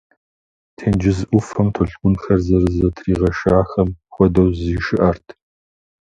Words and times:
Тенджыз 0.77 1.19
ӏуфэм 1.29 1.67
толъкъунхэр 1.73 2.39
зэрызэтригъэщахэм 2.45 3.89
хуэдэу 4.13 4.49
зишыӏэрт. 4.59 5.25